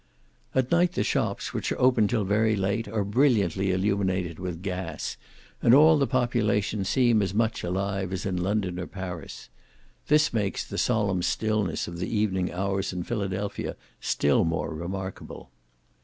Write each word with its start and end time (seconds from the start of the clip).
At 0.55 0.71
night 0.71 0.93
the 0.93 1.03
shops, 1.03 1.53
which 1.53 1.71
are 1.71 1.79
open 1.79 2.07
till 2.07 2.23
very 2.23 2.55
late, 2.55 2.87
are 2.87 3.03
brilliantly 3.03 3.69
illuminated 3.71 4.39
with 4.39 4.63
gas, 4.63 5.15
and 5.61 5.75
all 5.75 5.99
the 5.99 6.07
population 6.07 6.83
seem 6.83 7.21
as 7.21 7.35
much 7.35 7.61
alive 7.63 8.11
as 8.11 8.25
in 8.25 8.35
London 8.41 8.79
or 8.79 8.87
Paris. 8.87 9.49
This 10.07 10.33
makes 10.33 10.65
the 10.65 10.79
solemn 10.79 11.21
stillness 11.21 11.87
of 11.87 11.99
the 11.99 12.09
evening 12.09 12.51
hours 12.51 12.91
in 12.91 13.03
Philadelphia 13.03 13.75
still 13.99 14.43
more 14.43 14.73
remarkable. 14.73 15.51